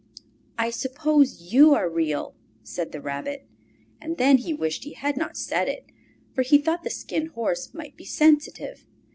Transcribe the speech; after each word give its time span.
"I 0.57 0.71
suppose 0.71 1.53
you 1.53 1.75
are 1.75 1.87
real?" 1.87 2.33
said 2.63 2.91
the 2.91 2.99
Rabbit. 3.01 3.45
And 4.01 4.17
then 4.17 4.37
he 4.39 4.51
wished 4.51 4.83
he 4.83 4.93
had 4.93 5.15
not 5.15 5.37
said 5.37 5.69
it, 5.69 5.91
for 6.33 6.41
he 6.41 6.57
thought 6.57 6.81
the 6.83 6.89
Skin 6.89 7.27
Horse 7.27 7.71
might 7.75 7.95
be 7.95 8.05
sensitive. 8.05 8.87